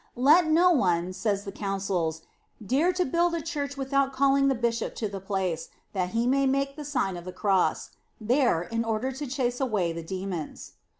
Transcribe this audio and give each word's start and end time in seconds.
"Let 0.17 0.47
no 0.47 0.71
one," 0.71 1.13
say 1.13 1.35
the 1.35 1.51
Coun 1.51 1.77
cils," 1.79 2.21
dare 2.71 2.91
to 2.91 3.05
build 3.05 3.35
a 3.35 3.39
Church 3.43 3.77
without 3.77 4.11
calling 4.13 4.47
the 4.47 4.55
Bishop 4.55 4.95
to 4.95 5.07
the 5.07 5.19
place, 5.19 5.69
that 5.93 6.09
he 6.09 6.25
may 6.25 6.47
make 6.47 6.75
the 6.75 6.83
Sign 6.85 7.17
of 7.17 7.23
the 7.25 7.31
Cross" 7.31 7.91
there, 8.19 8.63
in 8.63 8.83
order 8.83 9.11
to 9.11 9.27
chase 9.27 9.59
away 9.61 9.93
the 9.93 10.01
demons. 10.01 10.71